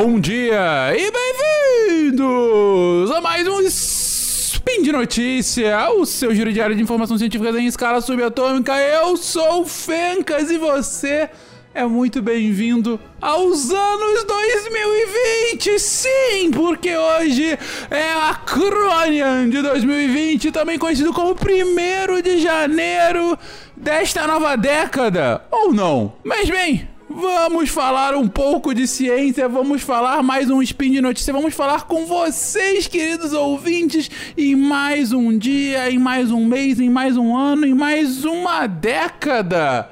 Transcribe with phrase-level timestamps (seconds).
[0.00, 1.10] bom dia e
[1.90, 7.66] bem-vindos a mais um Spin de Notícia, o seu giro diário de informação científica em
[7.66, 8.78] escala subatômica.
[8.78, 11.28] Eu sou o Fencas e você
[11.74, 17.58] é muito bem-vindo aos anos 2020, sim, porque hoje
[17.90, 23.36] é a Cronian de 2020, também conhecido como 1 de janeiro
[23.76, 26.12] desta nova década, ou não.
[26.22, 31.32] Mas bem, Vamos falar um pouco de ciência, vamos falar mais um spin de notícia,
[31.32, 36.90] vamos falar com vocês, queridos ouvintes, em mais um dia, em mais um mês, em
[36.90, 39.90] mais um ano, em mais uma década.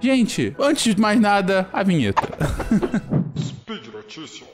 [0.00, 2.28] Gente, antes de mais nada, a vinheta.
[3.36, 4.48] Speed Notícias.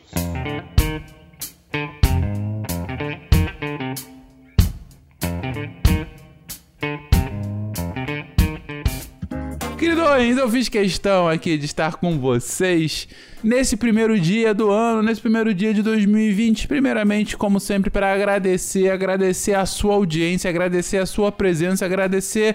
[9.90, 13.08] Queridões, eu fiz questão aqui de estar com vocês
[13.42, 16.68] nesse primeiro dia do ano, nesse primeiro dia de 2020.
[16.68, 22.54] Primeiramente, como sempre, para agradecer, agradecer a sua audiência, agradecer a sua presença, agradecer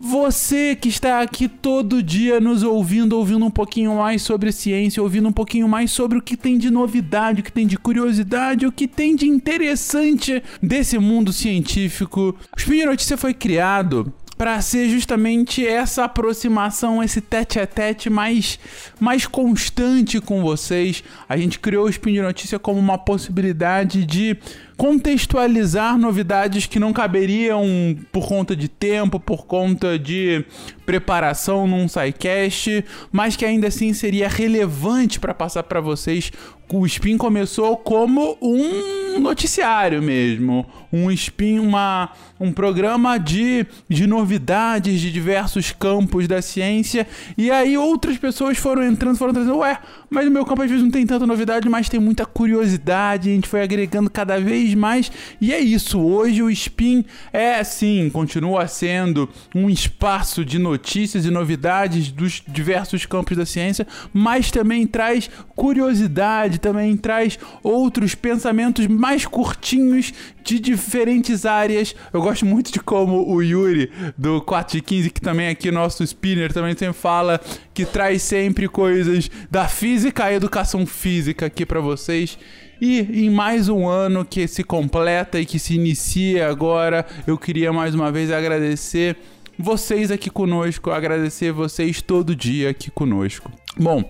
[0.00, 5.28] você que está aqui todo dia nos ouvindo, ouvindo um pouquinho mais sobre ciência, ouvindo
[5.28, 8.72] um pouquinho mais sobre o que tem de novidade, o que tem de curiosidade, o
[8.72, 12.34] que tem de interessante desse mundo científico.
[12.56, 18.58] O Spin Notícia foi criado para ser justamente essa aproximação, esse tete a tete mais,
[18.98, 21.04] mais constante com vocês.
[21.28, 24.38] A gente criou o Spin de Notícia como uma possibilidade de
[24.80, 27.62] contextualizar novidades que não caberiam
[28.10, 30.42] por conta de tempo, por conta de
[30.86, 36.32] preparação num SciCast, mas que ainda assim seria relevante para passar para vocês.
[36.72, 45.00] O Spin começou como um noticiário mesmo, um Spin, uma, um programa de, de novidades
[45.00, 50.28] de diversos campos da ciência, e aí outras pessoas foram entrando, foram trazendo, ué, mas
[50.28, 53.48] o meu campo às vezes não tem tanta novidade, mas tem muita curiosidade, a gente
[53.48, 55.12] foi agregando cada vez vez mais.
[55.40, 61.30] E é isso, hoje o Spin é sim, continua sendo um espaço de notícias e
[61.30, 69.26] novidades dos diversos campos da ciência, mas também traz curiosidade, também traz outros pensamentos mais
[69.26, 71.94] curtinhos de diferentes áreas.
[72.12, 75.70] Eu gosto muito de como o Yuri do 4 de 15, que também é aqui
[75.70, 77.40] nosso spinner, também sempre fala
[77.74, 82.38] que traz sempre coisas da física e educação física aqui para vocês.
[82.80, 87.72] E em mais um ano que se completa e que se inicia agora, eu queria
[87.72, 89.16] mais uma vez agradecer
[89.58, 93.52] vocês aqui conosco, agradecer vocês todo dia aqui conosco.
[93.78, 94.02] Bom,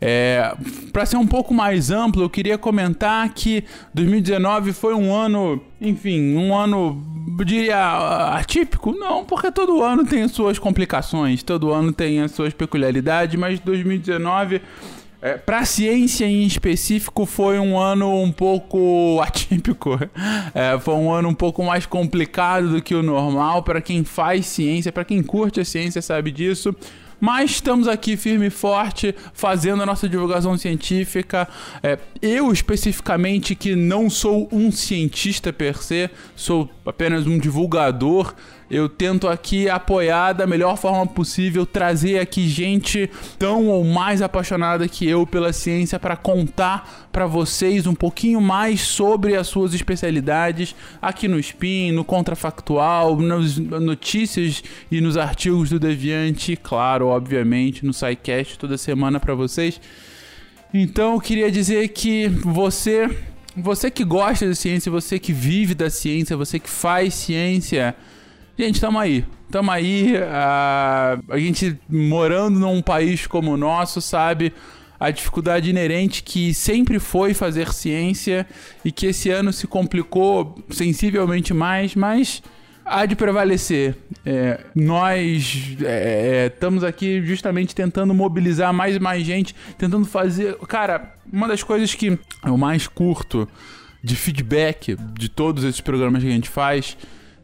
[0.00, 0.52] é,
[0.92, 3.64] para ser um pouco mais amplo, eu queria comentar que
[3.94, 7.00] 2019 foi um ano, enfim, um ano,
[7.44, 8.92] diria, atípico?
[8.92, 14.60] Não, porque todo ano tem suas complicações, todo ano tem as suas peculiaridades, mas 2019
[15.20, 19.98] é, para a ciência em específico foi um ano um pouco atípico.
[20.54, 24.46] É, foi um ano um pouco mais complicado do que o normal para quem faz
[24.46, 26.74] ciência, para quem curte a ciência sabe disso.
[27.20, 31.48] Mas estamos aqui firme e forte, fazendo a nossa divulgação científica.
[31.82, 38.34] É, eu, especificamente, que não sou um cientista per se, sou apenas um divulgador
[38.70, 44.86] eu tento aqui apoiar da melhor forma possível, trazer aqui gente tão ou mais apaixonada
[44.86, 50.74] que eu pela ciência para contar para vocês um pouquinho mais sobre as suas especialidades
[51.00, 57.92] aqui no Spin, no Contrafactual, nas notícias e nos artigos do Deviante, claro, obviamente, no
[57.92, 59.80] SciCast toda semana para vocês.
[60.72, 63.08] Então, eu queria dizer que você,
[63.56, 67.96] você que gosta de ciência, você que vive da ciência, você que faz ciência,
[68.58, 69.24] Gente, tamo aí.
[69.52, 70.16] Tamo aí.
[70.16, 74.52] A, a gente morando num país como o nosso, sabe?
[74.98, 78.44] A dificuldade inerente que sempre foi fazer ciência
[78.84, 82.42] e que esse ano se complicou sensivelmente mais, mas
[82.84, 83.94] há de prevalecer.
[84.26, 90.56] É, nós é, é, estamos aqui justamente tentando mobilizar mais e mais gente, tentando fazer.
[90.66, 93.48] Cara, uma das coisas que eu mais curto
[94.02, 96.96] de feedback de todos esses programas que a gente faz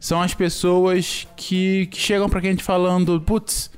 [0.04, 3.70] são as pessoas que, que chegam pra gente falando: putz,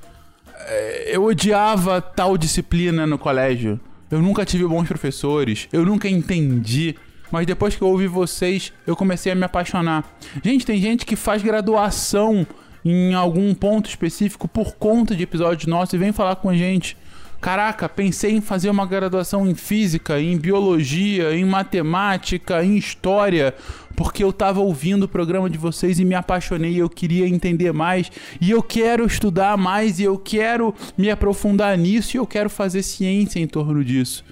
[0.59, 3.79] é, eu odiava tal disciplina no colégio.
[4.11, 5.69] Eu nunca tive bons professores.
[5.73, 6.97] Eu nunca entendi.
[7.31, 10.05] Mas depois que eu ouvi vocês, eu comecei a me apaixonar.
[10.43, 12.45] Gente, tem gente que faz graduação
[12.85, 16.97] em algum ponto específico por conta de episódios nossos e vem falar com a gente.
[17.41, 23.55] Caraca, pensei em fazer uma graduação em física, em biologia, em matemática, em história,
[23.95, 28.11] porque eu estava ouvindo o programa de vocês e me apaixonei, eu queria entender mais,
[28.41, 32.83] e eu quero estudar mais, e eu quero me aprofundar nisso, e eu quero fazer
[32.83, 34.25] ciência em torno disso.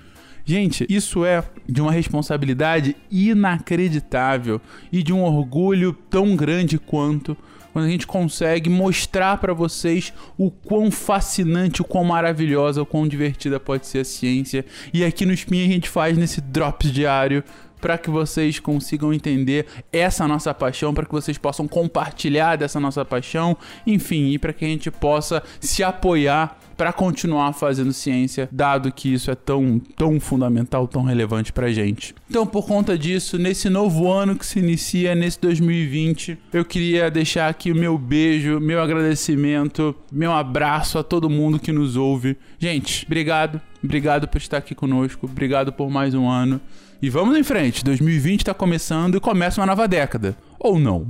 [0.45, 4.61] Gente, isso é de uma responsabilidade inacreditável
[4.93, 7.37] e de um orgulho tão grande quanto
[7.73, 13.09] quando a gente consegue mostrar para vocês o quão fascinante, o quão maravilhosa, o quão
[13.09, 14.65] divertida pode ser a ciência.
[14.93, 17.43] E aqui no Spin a gente faz nesse Drops diário
[17.81, 23.05] para que vocês consigam entender essa nossa paixão, para que vocês possam compartilhar dessa nossa
[23.05, 28.93] paixão, enfim, e para que a gente possa se apoiar para continuar fazendo ciência, dado
[28.93, 32.15] que isso é tão, tão fundamental, tão relevante pra gente.
[32.29, 37.49] Então, por conta disso, nesse novo ano que se inicia, nesse 2020, eu queria deixar
[37.49, 42.37] aqui o meu beijo, meu agradecimento, meu abraço a todo mundo que nos ouve.
[42.59, 46.61] Gente, obrigado, obrigado por estar aqui conosco, obrigado por mais um ano.
[47.03, 50.37] E vamos em frente, 2020 está começando e começa uma nova década.
[50.59, 51.07] Ou não?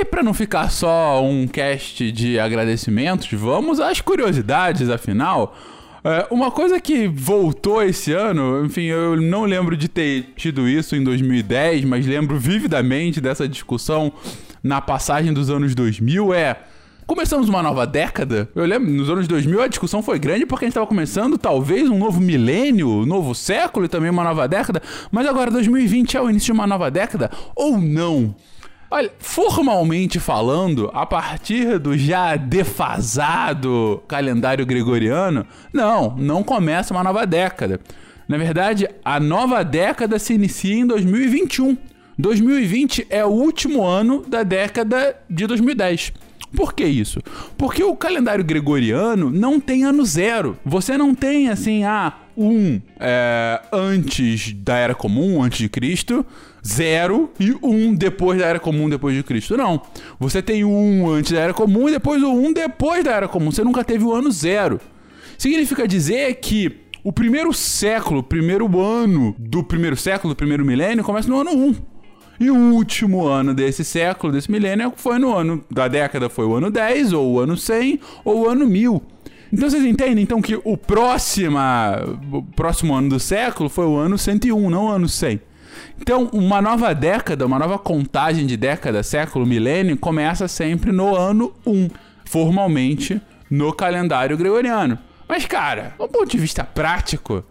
[0.00, 5.54] E para não ficar só um cast de agradecimentos, vamos às curiosidades, afinal.
[6.02, 10.96] É, uma coisa que voltou esse ano, enfim, eu não lembro de ter tido isso
[10.96, 14.10] em 2010, mas lembro vividamente dessa discussão
[14.62, 16.56] na passagem dos anos 2000, é
[17.06, 18.48] Começamos uma nova década.
[18.54, 21.90] Eu lembro, nos anos 2000 a discussão foi grande porque a gente estava começando talvez
[21.90, 24.80] um novo milênio, um novo século e também uma nova década.
[25.10, 28.34] Mas agora 2020 é o início de uma nova década ou não?
[28.92, 37.24] Olha, formalmente falando, a partir do já defasado calendário gregoriano, não, não começa uma nova
[37.24, 37.78] década.
[38.26, 41.78] Na verdade, a nova década se inicia em 2021.
[42.18, 46.12] 2020 é o último ano da década de 2010.
[46.54, 47.20] Por que isso?
[47.56, 50.58] Porque o calendário gregoriano não tem ano zero.
[50.64, 56.24] Você não tem assim, ah, um é, antes da Era Comum, antes de Cristo,
[56.66, 59.56] zero e um depois da Era Comum, depois de Cristo.
[59.56, 59.82] Não.
[60.18, 63.50] Você tem um antes da Era Comum e depois o um depois da Era Comum.
[63.50, 64.80] Você nunca teve o ano zero.
[65.38, 71.02] Significa dizer que o primeiro século, o primeiro ano do primeiro século, do primeiro milênio,
[71.02, 71.74] começa no ano 1.
[72.40, 76.54] E o último ano desse século, desse milênio, foi no ano da década, foi o
[76.54, 79.02] ano 10, ou o ano 100, ou o ano 1000.
[79.52, 81.58] Então vocês entendem então que o, o próximo
[82.94, 85.40] ano do século foi o ano 101, não o ano 100.
[86.00, 91.52] Então, uma nova década, uma nova contagem de década, século, milênio, começa sempre no ano
[91.66, 91.88] 1,
[92.24, 93.20] formalmente
[93.50, 94.98] no calendário gregoriano.
[95.28, 97.44] Mas, cara, do ponto de vista prático,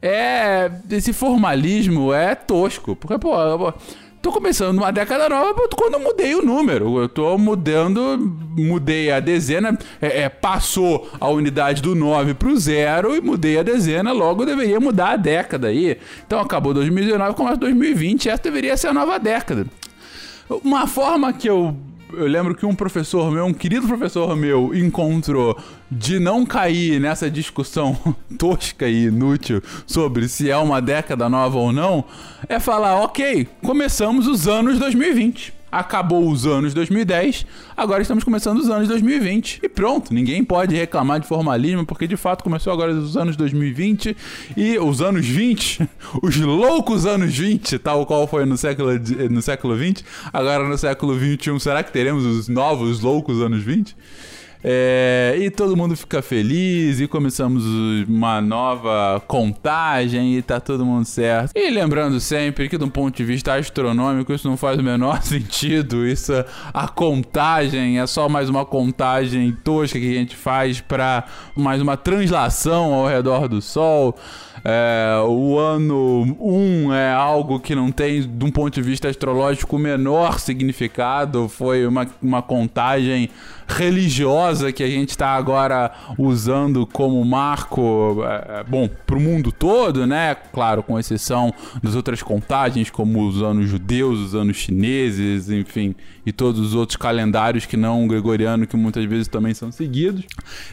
[0.00, 0.70] é.
[0.90, 2.94] Esse formalismo é tosco.
[2.94, 3.32] Porque, pô,
[4.26, 6.98] tô começando uma década nova quando eu mudei o número.
[6.98, 8.18] Eu tô mudando,
[8.56, 13.62] mudei a dezena, é, é, passou a unidade do 9 pro zero e mudei a
[13.62, 15.96] dezena, logo deveria mudar a década aí.
[16.26, 19.64] Então acabou 2019, começa 2020, essa deveria ser a nova década.
[20.50, 21.76] Uma forma que eu
[22.12, 25.58] eu lembro que um professor meu, um querido professor meu, encontrou
[25.90, 27.96] de não cair nessa discussão
[28.38, 32.04] tosca e inútil sobre se é uma década nova ou não,
[32.48, 37.46] é falar, ok, começamos os anos 2020 acabou os anos 2010,
[37.76, 39.60] agora estamos começando os anos 2020.
[39.62, 44.16] E pronto, ninguém pode reclamar de formalismo, porque de fato começou agora os anos 2020
[44.56, 45.86] e os anos 20,
[46.22, 48.90] os loucos anos 20, tal qual foi no século,
[49.30, 53.94] no século 20, agora no século 21, será que teremos os novos loucos anos 20?
[54.64, 57.64] É, e todo mundo fica feliz e começamos
[58.08, 61.52] uma nova contagem e tá todo mundo certo.
[61.54, 66.06] E lembrando sempre que, um ponto de vista astronômico, isso não faz o menor sentido.
[66.06, 66.32] Isso,
[66.72, 71.96] a contagem é só mais uma contagem tosca que a gente faz para mais uma
[71.96, 74.16] translação ao redor do Sol.
[74.64, 79.08] É, o ano 1 um é algo que não tem, de um ponto de vista
[79.08, 81.48] astrológico, o menor significado.
[81.48, 83.30] Foi uma, uma contagem
[83.68, 89.52] religiosa que a gente está agora usando como marco, é, é bom, para o mundo
[89.52, 90.34] todo, né?
[90.52, 96.32] Claro, com exceção das outras contagens, como os anos judeus, os anos chineses, enfim, e
[96.32, 100.24] todos os outros calendários que não gregoriano, que muitas vezes também são seguidos.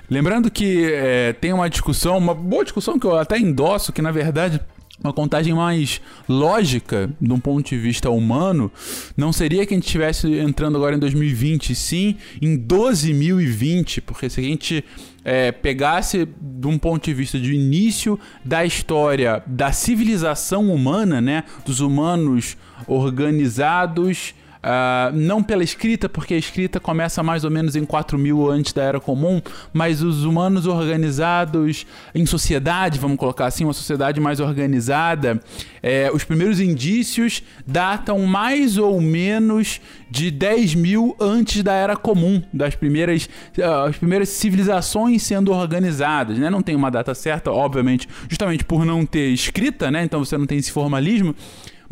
[0.09, 4.11] Lembrando que é, tem uma discussão, uma boa discussão que eu até endosso, que na
[4.11, 4.59] verdade
[5.01, 8.71] uma contagem mais lógica, de um ponto de vista humano,
[9.17, 14.39] não seria que a gente estivesse entrando agora em 2020, sim em 12.020, porque se
[14.39, 14.83] a gente
[15.23, 21.43] é, pegasse de um ponto de vista de início da história da civilização humana, né,
[21.65, 22.55] dos humanos
[22.87, 28.71] organizados Uh, não pela escrita, porque a escrita começa mais ou menos em 4000 antes
[28.71, 29.41] da Era Comum,
[29.73, 35.41] mas os humanos organizados em sociedade, vamos colocar assim, uma sociedade mais organizada,
[35.81, 42.41] é, os primeiros indícios datam mais ou menos de 10 mil antes da Era Comum,
[42.53, 43.27] das primeiras,
[43.57, 46.49] uh, as primeiras civilizações sendo organizadas, né?
[46.49, 50.05] Não tem uma data certa, obviamente, justamente por não ter escrita, né?
[50.05, 51.35] Então você não tem esse formalismo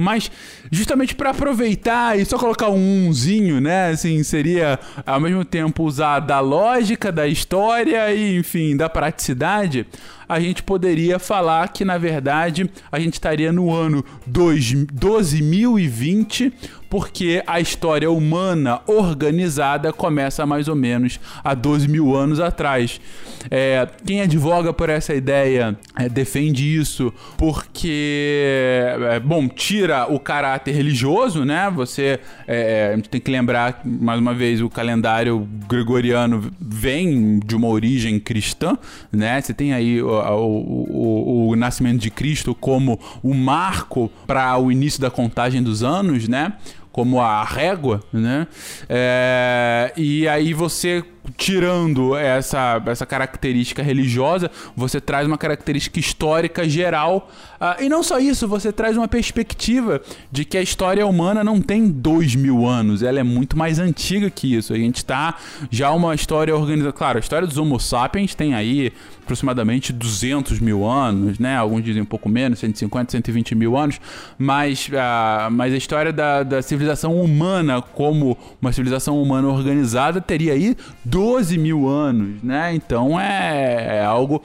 [0.01, 0.31] mas
[0.71, 3.89] justamente para aproveitar e só colocar um umzinho, né?
[3.89, 9.85] Assim, seria ao mesmo tempo usar da lógica, da história e, enfim, da praticidade
[10.31, 16.53] a gente poderia falar que, na verdade, a gente estaria no ano 12.020,
[16.89, 23.01] porque a história humana organizada começa mais ou menos há 12 mil anos atrás.
[23.49, 30.73] É, quem advoga por essa ideia é, defende isso porque, é, bom, tira o caráter
[30.73, 31.71] religioso, né?
[31.73, 37.67] Você é, gente tem que lembrar, mais uma vez, o calendário gregoriano vem de uma
[37.67, 38.77] origem cristã,
[39.11, 39.41] né?
[39.41, 45.01] Você tem aí o, o, o nascimento de Cristo como o marco para o início
[45.01, 46.53] da contagem dos anos, né?
[46.91, 48.47] Como a régua, né?
[48.89, 51.03] É, e aí você
[51.37, 57.29] tirando essa, essa característica religiosa, você traz uma característica histórica geral.
[57.59, 60.01] Uh, e não só isso, você traz uma perspectiva
[60.31, 64.29] de que a história humana não tem dois mil anos, ela é muito mais antiga
[64.29, 64.73] que isso.
[64.73, 65.35] A gente está
[65.69, 66.93] já uma história organizada.
[66.93, 68.91] Claro, a história dos Homo sapiens tem aí
[69.23, 71.55] aproximadamente 200 mil anos, né?
[71.55, 73.99] Alguns dizem um pouco menos, 150, 120 mil anos,
[74.37, 80.53] mas, uh, mas a história da, da civilização humana como uma civilização humana organizada teria
[80.53, 80.75] aí
[81.11, 82.73] 12 mil anos, né?
[82.73, 84.41] Então é, é algo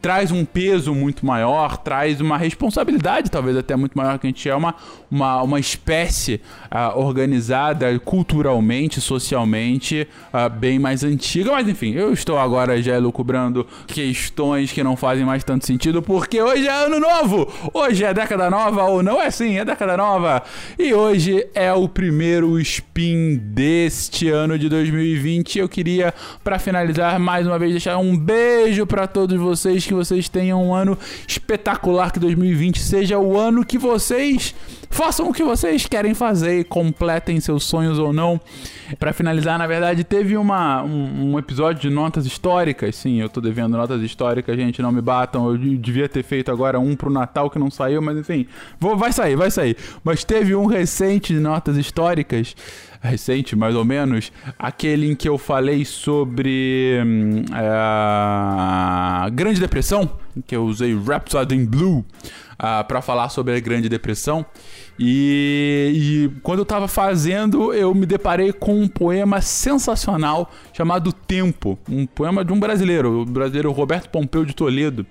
[0.00, 4.48] traz um peso muito maior, traz uma responsabilidade talvez até muito maior que a gente
[4.48, 4.74] é uma,
[5.10, 6.40] uma, uma espécie
[6.70, 11.52] uh, organizada culturalmente, socialmente, uh, bem mais antiga.
[11.52, 16.40] Mas enfim, eu estou agora já elucubrando questões que não fazem mais tanto sentido, porque
[16.40, 17.50] hoje é ano novo!
[17.72, 20.42] Hoje é década nova, ou não é assim, é década nova!
[20.78, 25.58] E hoje é o primeiro spin deste ano de 2020.
[25.58, 30.28] Eu queria, para finalizar, mais uma vez deixar um beijo para todos vocês que vocês
[30.28, 34.54] tenham um ano espetacular, que 2020 seja o ano que vocês
[34.88, 38.40] façam o que vocês querem fazer e completem seus sonhos ou não.
[39.00, 42.94] Para finalizar, na verdade, teve uma, um, um, episódio de notas históricas.
[42.94, 45.50] Sim, eu tô devendo notas históricas, gente, não me batam.
[45.50, 48.46] Eu devia ter feito agora um pro Natal que não saiu, mas enfim,
[48.78, 49.76] vou, vai sair, vai sair.
[50.04, 52.54] Mas teve um recente de notas históricas
[53.10, 60.10] recente, mais ou menos, aquele em que eu falei sobre hum, a Grande Depressão,
[60.46, 62.04] que eu usei Rhapsody in Blue uh,
[62.58, 64.44] ah, para falar sobre a Grande Depressão.
[64.98, 71.78] E, e, quando eu estava fazendo, eu me deparei com um poema sensacional chamado Tempo,
[71.88, 75.06] um poema de um brasileiro, o brasileiro Roberto Pompeu de Toledo.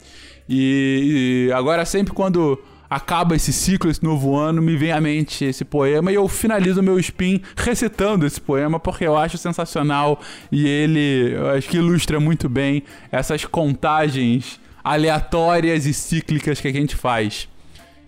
[0.48, 5.46] E, e agora sempre quando acaba esse ciclo, esse novo ano, me vem à mente
[5.46, 10.19] esse poema e eu finalizo meu spin recitando esse poema porque eu acho sensacional
[10.51, 16.74] e ele, eu acho que ilustra muito bem essas contagens aleatórias e cíclicas que a
[16.74, 17.48] gente faz.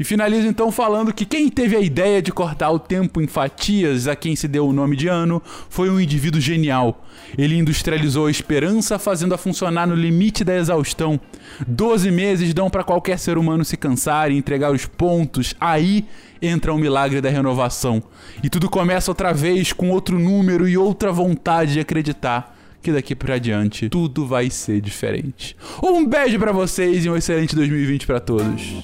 [0.01, 4.07] E finalizo então falando que quem teve a ideia de cortar o tempo em fatias
[4.07, 5.39] a quem se deu o nome de ano
[5.69, 7.05] foi um indivíduo genial.
[7.37, 11.19] Ele industrializou a esperança fazendo-a funcionar no limite da exaustão.
[11.67, 15.53] Doze meses dão para qualquer ser humano se cansar e entregar os pontos.
[15.61, 16.03] Aí
[16.41, 18.01] entra o milagre da renovação.
[18.43, 23.13] E tudo começa outra vez com outro número e outra vontade de acreditar que daqui
[23.13, 25.55] para diante tudo vai ser diferente.
[25.83, 28.81] Um beijo para vocês e um excelente 2020 para todos.